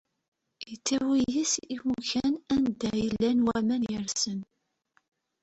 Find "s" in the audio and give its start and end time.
1.51-1.53